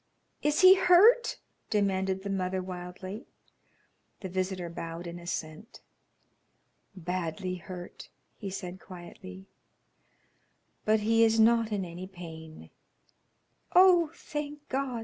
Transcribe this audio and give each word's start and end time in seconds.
"Is 0.41 0.61
he 0.61 0.73
hurt?" 0.73 1.37
demanded 1.69 2.23
the 2.23 2.29
mother, 2.31 2.59
wildly. 2.59 3.27
The 4.21 4.29
visitor 4.29 4.67
bowed 4.67 5.05
in 5.05 5.19
assent. 5.19 5.79
"Badly 6.95 7.57
hurt," 7.57 8.09
he 8.35 8.49
said, 8.49 8.79
quietly, 8.79 9.45
"but 10.85 11.01
he 11.01 11.23
is 11.23 11.39
not 11.39 11.71
in 11.71 11.85
any 11.85 12.07
pain." 12.07 12.71
"Oh, 13.75 14.09
thank 14.15 14.67
God!" 14.69 14.99